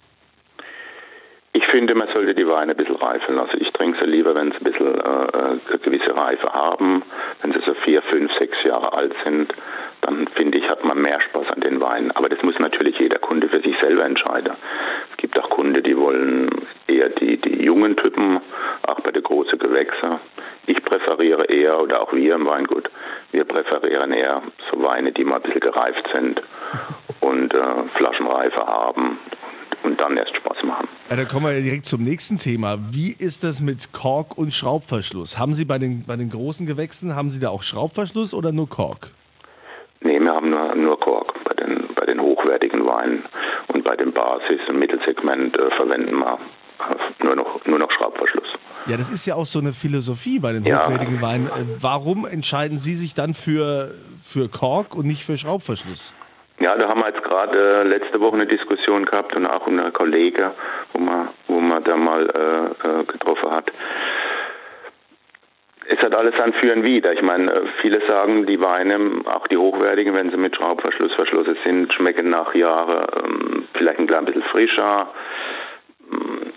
Ich 1.55 1.67
finde, 1.67 1.95
man 1.95 2.09
sollte 2.15 2.35
die 2.35 2.47
Weine 2.47 2.73
ein 2.73 2.77
bisschen 2.77 2.97
reifen 2.97 3.35
lassen. 3.35 3.59
Ich 3.61 3.71
trinke 3.73 3.99
sie 4.01 4.09
lieber, 4.09 4.35
wenn 4.35 4.53
sie 4.53 4.59
ein 4.59 4.65
bisschen 4.65 4.95
äh, 4.95 5.01
eine 5.03 5.61
äh, 5.71 5.79
gewisse 5.83 6.17
Reife 6.17 6.51
haben. 6.51 7.03
Wenn 7.43 7.53
sie 7.53 7.61
so 7.67 7.75
vier, 7.85 8.01
fünf, 8.11 8.33
sechs 8.39 8.57
Jahre 8.65 8.93
alt 8.95 9.15
sind, 9.27 9.53
dann 10.01 10.29
finde 10.35 10.59
ich, 10.59 10.69
hat 10.69 10.83
man 10.85 11.01
mehr 11.01 11.21
Spaß 11.21 11.49
an 11.55 11.61
den 11.61 11.81
Weinen. 11.81 12.11
Aber 12.13 12.31
das 12.31 12.43
muss 12.43 12.59
natürlich 12.59 12.99
jeder 12.99 13.19
Kunde 13.19 13.49
für 13.49 13.61
sich 13.61 13.77
selber 13.83 14.05
entscheiden. 14.05 14.55
Es 15.23 15.31
gibt 15.31 15.41
auch 15.41 15.51
Kunden, 15.51 15.81
die 15.85 15.97
wollen 15.97 16.49
eher 16.89 17.09
die, 17.11 17.41
die 17.41 17.65
jungen 17.65 17.95
Typen, 17.95 18.41
auch 18.89 19.01
bei 19.03 19.13
den 19.13 19.23
großen 19.23 19.57
Gewächsen. 19.57 20.19
Ich 20.67 20.83
präferiere 20.83 21.45
eher, 21.45 21.81
oder 21.81 22.03
auch 22.03 22.13
wir 22.13 22.35
im 22.35 22.45
Weingut, 22.45 22.91
wir 23.31 23.45
präferieren 23.45 24.13
eher 24.13 24.43
so 24.73 24.83
Weine, 24.83 25.13
die 25.13 25.25
mal 25.25 25.37
ein 25.37 25.43
bisschen 25.43 25.61
gereift 25.61 26.11
sind 26.13 26.43
und 27.21 27.55
äh, 27.55 27.61
Flaschenreife 27.97 28.67
haben 28.67 29.21
und 29.85 30.01
dann 30.01 30.17
erst 30.17 30.35
Spaß 30.35 30.65
machen. 30.65 30.89
Ja, 31.09 31.15
dann 31.15 31.29
kommen 31.29 31.47
wir 31.47 31.63
direkt 31.63 31.87
zum 31.87 32.03
nächsten 32.03 32.39
Thema. 32.39 32.79
Wie 32.91 33.13
ist 33.17 33.45
das 33.45 33.61
mit 33.61 33.93
Kork 33.93 34.37
und 34.37 34.53
Schraubverschluss? 34.53 35.39
Haben 35.39 35.53
Sie 35.53 35.65
bei 35.65 35.79
den, 35.79 36.05
bei 36.05 36.17
den 36.17 36.31
großen 36.31 36.67
Gewächsen, 36.67 37.15
haben 37.15 37.31
Sie 37.31 37.39
da 37.39 37.51
auch 37.51 37.63
Schraubverschluss 37.63 38.35
oder 38.35 38.51
nur 38.51 38.69
Kork? 38.69 39.13
Nee, 40.01 40.19
wir 40.19 40.33
haben 40.33 40.51
nur, 40.51 40.75
nur 40.75 40.99
Kork 40.99 41.33
bei 41.45 41.55
den, 41.55 41.87
bei 41.95 42.07
den 42.07 42.21
hochwertigen 42.21 42.85
Weinen. 42.85 43.25
Und 43.83 43.89
bei 43.89 43.97
dem 43.97 44.13
Basis- 44.13 44.61
und 44.69 44.79
Mittelsegment 44.79 45.59
äh, 45.59 45.71
verwenden 45.77 46.17
wir 46.17 46.39
äh, 46.79 47.25
nur 47.25 47.35
noch, 47.35 47.67
nur 47.67 47.81
noch 47.81 47.91
Schraubverschluss. 47.91 48.47
Ja, 48.87 48.97
das 48.97 49.11
ist 49.11 49.27
ja 49.27 49.35
auch 49.35 49.47
so 49.47 49.59
eine 49.59 49.73
Philosophie 49.73 50.39
bei 50.39 50.53
den 50.53 50.63
ja. 50.63 50.85
hochwertigen 50.85 51.21
Weinen. 51.21 51.47
Äh, 51.47 51.65
warum 51.81 52.25
entscheiden 52.25 52.79
Sie 52.79 52.95
sich 52.95 53.15
dann 53.15 53.35
für, 53.35 53.93
für 54.23 54.49
Kork 54.49 54.95
und 54.95 55.07
nicht 55.07 55.25
für 55.25 55.37
Schraubverschluss? 55.37 56.15
Ja, 56.61 56.77
da 56.77 56.89
haben 56.89 57.01
wir 57.01 57.09
jetzt 57.09 57.25
gerade 57.25 57.81
äh, 57.81 57.83
letzte 57.83 58.21
Woche 58.21 58.35
eine 58.37 58.47
Diskussion 58.47 59.05
gehabt 59.05 59.35
und 59.35 59.47
auch 59.47 59.67
eine 59.67 59.91
Kollege, 59.91 60.53
wo 60.93 61.01
wir 61.61 61.81
da 61.81 61.97
mal 61.97 62.23
äh, 62.23 63.05
getroffen 63.05 63.51
hat. 63.51 63.73
Es 65.95 66.03
hat 66.03 66.17
alles 66.17 66.33
ein 66.41 66.55
Für 66.55 66.73
und 66.73 66.87
Wider. 66.87 67.13
Ich 67.13 67.21
meine, 67.21 67.65
viele 67.83 68.01
sagen, 68.09 68.47
die 68.47 68.59
Weine, 68.63 69.21
auch 69.27 69.47
die 69.49 69.59
hochwertigen, 69.59 70.17
wenn 70.17 70.31
sie 70.31 70.39
mit 70.39 70.57
Schraubverschluss 70.57 71.13
verschlossen 71.13 71.59
sind, 71.67 71.93
schmecken 71.93 72.31
nach 72.31 72.55
Jahren 72.55 73.05
ähm, 73.23 73.69
vielleicht 73.75 73.99
ein 73.99 74.07
klein 74.07 74.25
bisschen 74.25 74.43
frischer. 74.45 75.11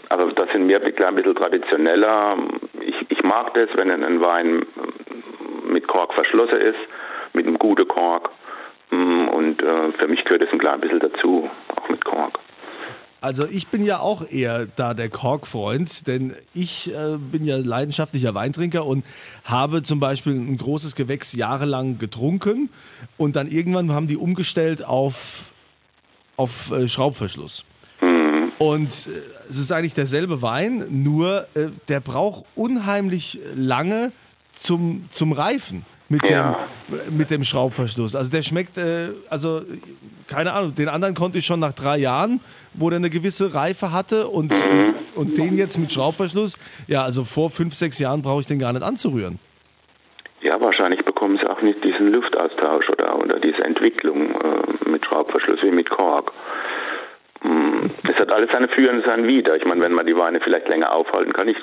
Aber 0.08 0.32
das 0.32 0.50
sind 0.54 0.68
mir 0.68 0.82
ein 0.82 0.96
klein 0.96 1.16
bisschen 1.16 1.36
traditioneller. 1.36 2.38
Ich, 2.80 2.96
ich 3.10 3.24
mag 3.24 3.54
das, 3.56 3.68
wenn 3.76 3.92
ein 3.92 4.22
Wein 4.22 4.66
mit 5.68 5.86
Kork 5.86 6.14
verschlossen 6.14 6.62
ist, 6.62 6.80
mit 7.34 7.46
einem 7.46 7.60
guten 7.60 7.90
Kork. 7.90 8.30
Und 8.92 9.62
äh, 9.62 9.92
für 10.00 10.08
mich 10.08 10.24
gehört 10.24 10.46
es 10.46 10.54
ein 10.54 10.60
klein 10.60 10.80
bisschen 10.80 11.00
dazu, 11.00 11.50
auch 11.76 11.90
mit 11.90 12.06
Kork. 12.06 12.40
Also 13.26 13.48
ich 13.48 13.70
bin 13.70 13.84
ja 13.84 14.02
auch 14.02 14.24
eher 14.30 14.68
da 14.68 14.94
der 14.94 15.10
Korkfreund, 15.10 16.06
denn 16.06 16.36
ich 16.54 16.94
äh, 16.94 17.18
bin 17.18 17.44
ja 17.44 17.58
leidenschaftlicher 17.58 18.36
Weintrinker 18.36 18.86
und 18.86 19.04
habe 19.44 19.82
zum 19.82 20.00
Beispiel 20.00 20.34
ein 20.34 20.58
großes 20.58 20.94
Gewächs 20.94 21.34
jahrelang 21.34 21.98
getrunken 21.98 22.70
und 23.18 23.36
dann 23.36 23.48
irgendwann 23.48 23.92
haben 23.94 24.06
die 24.06 24.16
umgestellt 24.16 24.86
auf, 24.86 25.54
auf 26.38 26.70
äh, 26.70 26.88
Schraubverschluss. 26.88 27.66
Mhm. 28.00 28.52
Und 28.60 28.92
äh, 29.08 29.50
es 29.50 29.58
ist 29.58 29.72
eigentlich 29.72 29.96
derselbe 29.96 30.44
Wein, 30.44 30.86
nur 30.92 31.48
äh, 31.56 31.70
der 31.88 32.02
braucht 32.02 32.46
unheimlich 32.54 33.40
lange 33.56 34.12
zum, 34.54 35.06
zum 35.10 35.32
Reifen 35.32 35.84
mit, 36.10 36.30
ja. 36.30 36.68
dem, 36.90 37.18
mit 37.18 37.32
dem 37.32 37.44
Schraubverschluss. 37.44 38.16
Also 38.16 38.32
der 38.32 38.44
schmeckt, 38.44 38.78
äh, 38.78 39.10
also 39.30 39.62
keine 40.28 40.54
Ahnung, 40.54 40.76
den 40.76 40.90
anderen 40.90 41.14
konnte 41.14 41.40
ich 41.40 41.46
schon 41.46 41.60
nach 41.60 41.74
drei 41.74 41.98
Jahren, 41.98 42.40
wo 42.74 42.90
der 42.90 42.98
eine 42.98 43.10
gewisse 43.10 43.54
Reife 43.54 43.92
hatte 43.92 44.28
und, 44.28 44.52
mhm. 44.52 44.96
und 45.16 45.38
den 45.38 45.56
jetzt 45.56 45.78
mit 45.78 45.92
Schraubverschluss, 45.92 46.58
ja, 46.88 47.04
also 47.04 47.24
vor 47.24 47.50
fünf, 47.50 47.74
sechs 47.74 48.00
Jahren 48.00 48.22
brauche 48.22 48.42
ich 48.42 48.48
den 48.48 48.60
gar 48.60 48.74
nicht 48.74 48.84
anzurühren. 48.84 49.40
Ja, 50.42 50.62
wahrscheinlich 50.62 51.04
bekommen 51.04 51.40
sie 51.42 51.50
auch 51.50 51.62
nicht 51.62 51.84
diesen 51.84 52.14
Luftaustausch 52.14 52.90
oder, 52.90 53.18
oder 53.18 53.40
diese 53.40 53.64
Entwicklung 53.64 54.32
äh, 54.32 54.90
mit 54.90 55.04
Schraubverschluss 55.06 55.62
wie 55.64 55.72
mit 55.72 55.90
Kork. 55.90 56.32
Mm, 57.44 57.88
es 58.08 58.16
hat 58.20 58.32
alles 58.32 58.50
seine 58.54 58.68
Für 58.68 58.92
und 58.92 59.04
seine 59.06 59.28
Wider. 59.28 59.56
Ich 59.56 59.66
meine, 59.66 59.82
wenn 59.82 59.94
man 59.94 60.06
die 60.06 60.16
Weine 60.16 60.40
vielleicht 60.40 60.68
länger 60.70 60.94
aufhalten 60.94 61.34
kann, 61.34 61.48
ich 61.48 61.58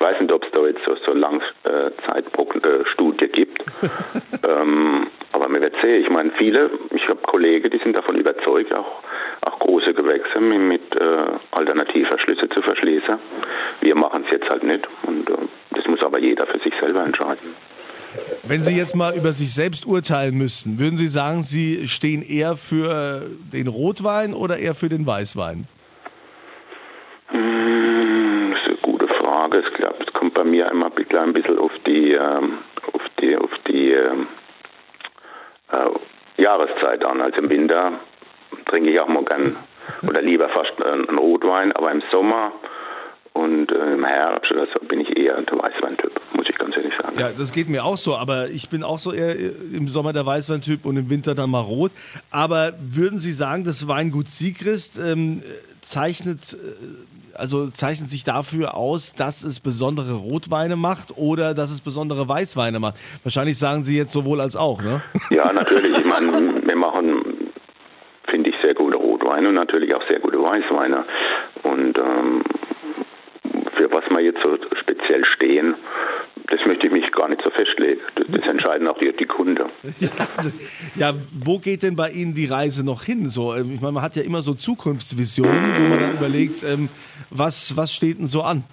ich 0.00 0.06
weiß 0.06 0.20
nicht, 0.20 0.32
ob 0.32 0.44
es 0.44 0.50
da 0.52 0.66
jetzt 0.66 0.80
so, 0.86 0.96
so 1.06 1.12
Langzeitstudie 1.12 3.28
gibt. 3.28 3.62
ähm, 4.48 5.08
aber 5.32 5.48
mir 5.48 5.62
wird 5.62 5.74
sehen. 5.82 6.02
Ich 6.02 6.08
meine, 6.08 6.32
viele, 6.38 6.70
ich 6.94 7.06
habe 7.06 7.20
Kollegen, 7.20 7.70
die 7.70 7.78
sind 7.84 7.98
davon 7.98 8.16
überzeugt, 8.16 8.74
auch, 8.74 9.02
auch 9.42 9.58
große 9.58 9.92
Gewächse 9.92 10.40
mit, 10.40 10.58
mit 10.58 10.80
äh, 10.98 11.18
Alternativverschlüsse 11.50 12.48
zu 12.48 12.62
verschließen. 12.62 13.18
Wir 13.82 13.94
machen 13.94 14.24
es 14.26 14.32
jetzt 14.32 14.48
halt 14.48 14.62
nicht. 14.62 14.88
Und 15.02 15.28
äh, 15.28 15.34
das 15.72 15.86
muss 15.86 16.02
aber 16.02 16.18
jeder 16.18 16.46
für 16.46 16.60
sich 16.60 16.72
selber 16.80 17.04
entscheiden. 17.04 17.54
Wenn 18.42 18.62
Sie 18.62 18.78
jetzt 18.78 18.96
mal 18.96 19.14
über 19.14 19.34
sich 19.34 19.52
selbst 19.52 19.84
urteilen 19.86 20.38
müssten, 20.38 20.78
würden 20.78 20.96
Sie 20.96 21.08
sagen, 21.08 21.42
Sie 21.42 21.88
stehen 21.88 22.22
eher 22.22 22.56
für 22.56 23.26
den 23.52 23.68
Rotwein 23.68 24.32
oder 24.32 24.56
eher 24.56 24.74
für 24.74 24.88
den 24.88 25.06
Weißwein? 25.06 25.68
Glaube, 29.50 30.04
es 30.06 30.12
kommt 30.12 30.34
bei 30.34 30.44
mir 30.44 30.70
immer 30.70 30.86
ein 30.86 31.32
bisschen 31.32 31.58
auf 31.58 31.72
die, 31.84 32.12
ähm, 32.12 32.58
auf 32.92 33.02
die, 33.20 33.36
auf 33.36 33.50
die 33.66 33.90
ähm, 33.90 34.28
äh, 35.72 36.40
Jahreszeit 36.40 37.04
an. 37.04 37.20
Also 37.20 37.38
im 37.38 37.50
Winter 37.50 37.92
trinke 38.66 38.92
ich 38.92 39.00
auch 39.00 39.08
mal 39.08 39.24
gern 39.24 39.56
oder 40.08 40.22
lieber 40.22 40.48
fast 40.50 40.80
einen 40.84 41.18
Rotwein, 41.18 41.72
aber 41.72 41.90
im 41.90 42.02
Sommer 42.12 42.52
und 43.32 43.70
äh, 43.70 43.92
im 43.94 44.04
Herbst 44.04 44.52
bin 44.88 45.00
ich 45.00 45.18
eher 45.18 45.40
der 45.40 45.58
Weißweintyp, 45.58 46.20
muss 46.34 46.46
ich 46.48 46.58
ganz 46.58 46.76
ehrlich 46.76 46.92
sagen. 47.00 47.18
Ja, 47.18 47.30
das 47.30 47.52
geht 47.52 47.68
mir 47.68 47.84
auch 47.84 47.96
so, 47.96 48.16
aber 48.16 48.48
ich 48.48 48.68
bin 48.68 48.82
auch 48.82 48.98
so 48.98 49.12
eher 49.12 49.36
im 49.38 49.88
Sommer 49.88 50.12
der 50.12 50.26
Weißweintyp 50.26 50.84
und 50.84 50.96
im 50.96 51.10
Winter 51.10 51.34
dann 51.34 51.50
mal 51.50 51.60
rot. 51.60 51.92
Aber 52.30 52.72
würden 52.80 53.18
Sie 53.18 53.32
sagen, 53.32 53.64
das 53.64 53.86
Weingut 53.88 54.28
Siegrist 54.28 54.98
ähm, 54.98 55.42
zeichnet 55.80 56.54
äh, 56.54 56.56
also 57.40 57.68
zeichnet 57.68 58.10
sich 58.10 58.22
dafür 58.24 58.74
aus, 58.74 59.14
dass 59.14 59.42
es 59.42 59.60
besondere 59.60 60.12
Rotweine 60.12 60.76
macht 60.76 61.16
oder 61.16 61.54
dass 61.54 61.70
es 61.70 61.80
besondere 61.80 62.28
Weißweine 62.28 62.78
macht? 62.78 62.96
Wahrscheinlich 63.22 63.58
sagen 63.58 63.82
Sie 63.82 63.96
jetzt 63.96 64.12
sowohl 64.12 64.40
als 64.40 64.56
auch, 64.56 64.82
ne? 64.82 65.02
Ja, 65.30 65.50
natürlich. 65.52 65.98
Ich 65.98 66.04
meine, 66.04 66.62
wir 66.62 66.76
machen, 66.76 67.50
finde 68.28 68.50
ich, 68.50 68.56
sehr 68.62 68.74
gute 68.74 68.98
Rotweine 68.98 69.48
und 69.48 69.54
natürlich 69.54 69.94
auch 69.94 70.02
sehr 70.08 70.20
gute 70.20 70.38
Weißweine. 70.38 71.04
Und 71.62 71.98
ähm, 71.98 72.42
für 73.90 73.96
was 73.96 74.04
wir 74.10 74.20
jetzt 74.20 74.40
so 74.42 74.56
speziell 74.80 75.24
stehen, 75.24 75.74
das 76.48 76.60
möchte 76.66 76.88
ich 76.88 76.92
mich 76.92 77.10
gar 77.12 77.28
nicht 77.28 77.42
so 77.44 77.50
festlegen. 77.50 78.00
Das, 78.16 78.26
das 78.28 78.48
entscheiden 78.48 78.88
auch 78.88 78.98
die, 78.98 79.12
die 79.12 79.26
Kunden. 79.26 79.68
Ja, 80.00 80.10
also, 80.36 80.50
ja, 80.94 81.12
wo 81.44 81.58
geht 81.58 81.82
denn 81.82 81.96
bei 81.96 82.10
Ihnen 82.10 82.34
die 82.34 82.46
Reise 82.46 82.84
noch 82.84 83.02
hin? 83.04 83.28
So, 83.28 83.54
ähm, 83.54 83.72
ich 83.74 83.80
meine, 83.80 83.92
man 83.92 84.02
hat 84.02 84.16
ja 84.16 84.22
immer 84.22 84.42
so 84.42 84.54
Zukunftsvisionen, 84.54 85.78
wo 85.78 85.82
man 85.88 86.00
dann 86.00 86.12
überlegt, 86.14 86.64
ähm, 86.64 86.88
was, 87.30 87.76
was 87.76 87.94
steht 87.94 88.18
denn 88.18 88.26
so 88.26 88.42
an? 88.42 88.64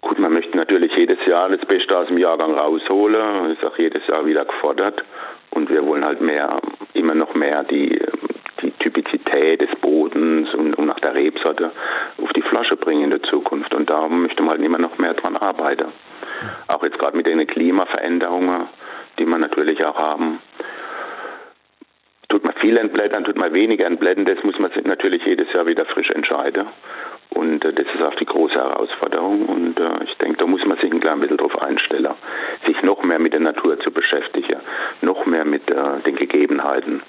Gut, 0.00 0.18
man 0.18 0.32
möchte 0.32 0.56
natürlich 0.56 0.92
jedes 0.96 1.18
Jahr 1.26 1.48
das 1.48 1.66
Beste 1.66 1.96
aus 1.96 2.08
dem 2.08 2.18
Jahrgang 2.18 2.52
rausholen. 2.52 3.48
Das 3.48 3.58
ist 3.58 3.64
auch 3.64 3.78
jedes 3.78 4.06
Jahr 4.08 4.26
wieder 4.26 4.44
gefordert. 4.44 5.02
Und 5.50 5.70
wir 5.70 5.84
wollen 5.86 6.04
halt 6.04 6.20
mehr, 6.20 6.60
immer 6.94 7.14
noch 7.14 7.34
mehr 7.34 7.64
die, 7.64 7.98
die 8.62 8.70
Typizität 8.72 9.62
des 9.62 9.70
Bodens 9.80 10.52
und, 10.54 10.76
und 10.76 10.86
nach 10.86 11.00
der 11.00 11.14
Rebsorte 11.14 11.72
bringen 12.88 13.04
in 13.04 13.10
der 13.10 13.22
Zukunft. 13.24 13.74
Und 13.74 13.90
da 13.90 14.08
möchte 14.08 14.42
man 14.42 14.52
halt 14.52 14.64
immer 14.64 14.78
noch 14.78 14.96
mehr 14.96 15.12
dran 15.12 15.36
arbeiten. 15.36 15.92
Auch 16.68 16.82
jetzt 16.82 16.98
gerade 16.98 17.16
mit 17.16 17.26
den 17.26 17.46
Klimaveränderungen, 17.46 18.66
die 19.18 19.26
wir 19.26 19.36
natürlich 19.36 19.84
auch 19.84 19.98
haben. 19.98 20.38
Tut 22.30 22.44
man 22.44 22.54
viel 22.54 22.78
entblättern, 22.78 23.24
tut 23.24 23.36
man 23.36 23.52
weniger 23.52 23.86
entblättern, 23.86 24.24
das 24.24 24.42
muss 24.42 24.58
man 24.58 24.70
natürlich 24.84 25.22
jedes 25.24 25.52
Jahr 25.52 25.66
wieder 25.66 25.84
frisch 25.86 26.10
entscheiden. 26.10 26.66
Und 27.30 27.62
äh, 27.64 27.72
das 27.74 27.86
ist 27.94 28.02
auch 28.02 28.14
die 28.14 28.24
große 28.24 28.54
Herausforderung. 28.54 29.46
Und 29.46 29.78
äh, 29.78 30.04
ich 30.04 30.16
denke, 30.16 30.38
da 30.38 30.46
muss 30.46 30.64
man 30.64 30.78
sich 30.78 30.90
ein 30.90 31.00
klein 31.00 31.20
bisschen 31.20 31.36
drauf 31.36 31.60
einstellen, 31.60 32.14
sich 32.66 32.80
noch 32.82 33.02
mehr 33.02 33.18
mit 33.18 33.34
der 33.34 33.40
Natur 33.40 33.78
zu 33.80 33.90
beschäftigen, 33.90 34.60
noch 35.02 35.26
mehr 35.26 35.44
mit 35.44 35.70
äh, 35.70 36.00
den 36.06 36.16
Gegebenheiten. 36.16 37.02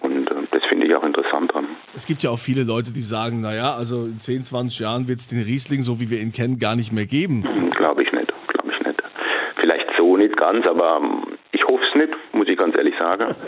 Und 0.00 0.30
finde 0.68 0.86
ich 0.86 0.94
auch 0.94 1.04
interessant 1.04 1.52
dran. 1.52 1.66
Es 1.94 2.06
gibt 2.06 2.22
ja 2.22 2.30
auch 2.30 2.38
viele 2.38 2.64
Leute, 2.64 2.92
die 2.92 3.02
sagen, 3.02 3.40
naja, 3.40 3.74
also 3.74 4.04
in 4.04 4.20
10, 4.20 4.42
20 4.42 4.78
Jahren 4.78 5.08
wird 5.08 5.20
es 5.20 5.28
den 5.28 5.42
Riesling, 5.42 5.82
so 5.82 6.00
wie 6.00 6.10
wir 6.10 6.20
ihn 6.20 6.32
kennen, 6.32 6.58
gar 6.58 6.76
nicht 6.76 6.92
mehr 6.92 7.06
geben. 7.06 7.44
Hm, 7.44 7.70
glaube 7.70 8.02
ich 8.02 8.12
nicht, 8.12 8.32
glaube 8.48 8.72
ich 8.72 8.86
nicht. 8.86 9.02
Vielleicht 9.56 9.86
so 9.96 10.16
nicht 10.16 10.36
ganz, 10.36 10.66
aber 10.66 10.98
ähm, 11.02 11.36
ich 11.52 11.64
hoffe 11.64 11.82
es 11.88 12.00
nicht, 12.00 12.16
muss 12.32 12.48
ich 12.48 12.56
ganz 12.56 12.76
ehrlich 12.76 12.94
sagen. 12.98 13.34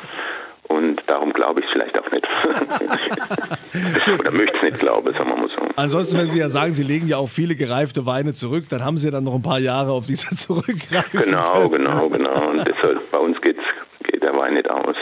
Und 0.68 1.02
darum 1.06 1.32
glaube 1.32 1.60
ich 1.60 1.66
es 1.66 1.72
vielleicht 1.72 1.98
auch 1.98 2.10
nicht. 2.10 2.26
Oder 4.20 4.30
möchte 4.32 4.56
es 4.58 4.62
nicht 4.62 4.78
glauben, 4.78 5.12
sagen 5.14 5.30
wir 5.30 5.36
mal 5.36 5.48
so. 5.48 5.66
Ansonsten, 5.76 6.18
wenn 6.18 6.28
Sie 6.28 6.38
ja 6.38 6.50
sagen, 6.50 6.74
Sie 6.74 6.82
legen 6.82 7.08
ja 7.08 7.16
auch 7.16 7.28
viele 7.28 7.54
gereifte 7.54 8.04
Weine 8.04 8.34
zurück, 8.34 8.64
dann 8.68 8.84
haben 8.84 8.98
Sie 8.98 9.06
ja 9.06 9.12
dann 9.12 9.24
noch 9.24 9.34
ein 9.34 9.42
paar 9.42 9.60
Jahre, 9.60 9.92
auf 9.92 10.06
die 10.06 10.16
Sie 10.16 10.36
zurückgreifen. 10.36 11.22
Genau, 11.22 11.68
genau, 11.70 12.08
genau. 12.10 12.50
Und 12.50 12.68
deshalb, 12.68 13.10
bei 13.10 13.18
uns 13.18 13.40
geht's, 13.40 13.62
geht 14.04 14.22
der 14.22 14.36
Wein 14.36 14.54
nicht 14.54 14.70
aus. 14.70 14.96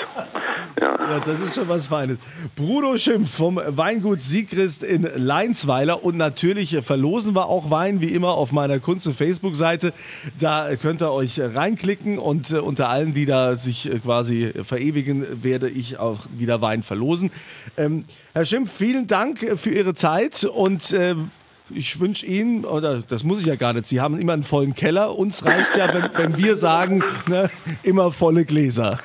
Ja. 1.08 1.20
das 1.20 1.40
ist 1.40 1.54
schon 1.54 1.68
was 1.68 1.86
Feines. 1.86 2.18
Bruno 2.54 2.98
Schimpf 2.98 3.30
vom 3.34 3.60
Weingut 3.64 4.20
Siegrist 4.20 4.82
in 4.82 5.02
Leinsweiler. 5.02 6.04
Und 6.04 6.16
natürlich 6.16 6.76
verlosen 6.82 7.34
wir 7.34 7.46
auch 7.46 7.70
Wein, 7.70 8.00
wie 8.02 8.12
immer, 8.12 8.34
auf 8.34 8.52
meiner 8.52 8.78
Kunst- 8.78 9.06
Facebook-Seite. 9.06 9.92
Da 10.38 10.74
könnt 10.76 11.02
ihr 11.02 11.12
euch 11.12 11.40
reinklicken 11.40 12.18
und 12.18 12.50
äh, 12.50 12.58
unter 12.58 12.88
allen, 12.88 13.14
die 13.14 13.26
da 13.26 13.54
sich 13.54 13.90
äh, 13.90 13.98
quasi 13.98 14.52
verewigen, 14.64 15.44
werde 15.44 15.68
ich 15.68 15.98
auch 15.98 16.20
wieder 16.36 16.60
Wein 16.60 16.82
verlosen. 16.82 17.30
Ähm, 17.76 18.04
Herr 18.32 18.44
Schimpf, 18.44 18.72
vielen 18.72 19.06
Dank 19.06 19.38
für 19.56 19.70
Ihre 19.70 19.94
Zeit 19.94 20.44
und 20.44 20.92
ähm, 20.92 21.30
ich 21.70 21.98
wünsche 22.00 22.26
Ihnen, 22.26 22.64
oder 22.64 22.98
das 23.00 23.24
muss 23.24 23.40
ich 23.40 23.46
ja 23.46 23.56
gar 23.56 23.72
nicht, 23.72 23.86
Sie 23.86 24.00
haben 24.00 24.18
immer 24.18 24.32
einen 24.32 24.42
vollen 24.44 24.74
Keller. 24.74 25.16
Uns 25.16 25.44
reicht 25.44 25.76
ja, 25.76 25.92
wenn, 25.92 26.10
wenn 26.16 26.38
wir 26.38 26.56
sagen, 26.56 27.02
ne, 27.26 27.50
immer 27.82 28.10
volle 28.12 28.44
Gläser. 28.44 28.98